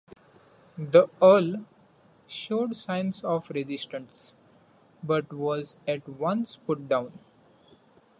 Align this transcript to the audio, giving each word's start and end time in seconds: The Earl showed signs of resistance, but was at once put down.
The 0.79 1.09
Earl 1.21 1.63
showed 2.25 2.75
signs 2.75 3.23
of 3.23 3.51
resistance, 3.51 4.33
but 5.03 5.31
was 5.31 5.77
at 5.87 6.09
once 6.09 6.57
put 6.65 6.89
down. 6.89 7.19